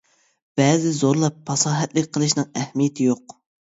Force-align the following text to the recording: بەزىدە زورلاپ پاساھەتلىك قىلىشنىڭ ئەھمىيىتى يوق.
بەزىدە 0.59 0.93
زورلاپ 1.01 1.39
پاساھەتلىك 1.51 2.11
قىلىشنىڭ 2.19 2.53
ئەھمىيىتى 2.59 3.13
يوق. 3.15 3.43